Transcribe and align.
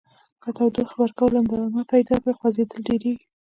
که 0.41 0.49
تودوخې 0.57 0.95
ورکول 0.99 1.31
ادامه 1.41 1.83
پیدا 1.93 2.15
کړي 2.21 2.33
خوځیدل 2.39 2.79
ډیریږي. 2.87 3.25